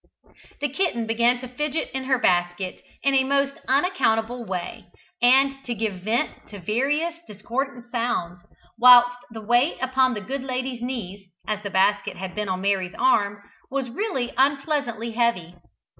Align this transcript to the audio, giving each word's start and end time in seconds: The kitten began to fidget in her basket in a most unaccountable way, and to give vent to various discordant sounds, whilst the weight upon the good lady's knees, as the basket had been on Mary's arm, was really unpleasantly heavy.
The 0.61 0.69
kitten 0.69 1.05
began 1.05 1.37
to 1.41 1.47
fidget 1.47 1.91
in 1.93 2.05
her 2.05 2.17
basket 2.17 2.81
in 3.03 3.13
a 3.13 3.23
most 3.23 3.53
unaccountable 3.67 4.43
way, 4.43 4.85
and 5.21 5.63
to 5.65 5.75
give 5.75 6.01
vent 6.01 6.47
to 6.49 6.57
various 6.59 7.13
discordant 7.27 7.91
sounds, 7.91 8.39
whilst 8.79 9.15
the 9.29 9.41
weight 9.45 9.77
upon 9.79 10.15
the 10.15 10.21
good 10.21 10.41
lady's 10.41 10.81
knees, 10.81 11.27
as 11.47 11.61
the 11.61 11.69
basket 11.69 12.17
had 12.17 12.33
been 12.33 12.49
on 12.49 12.61
Mary's 12.61 12.95
arm, 12.97 13.43
was 13.69 13.91
really 13.91 14.33
unpleasantly 14.37 15.11
heavy. 15.11 15.53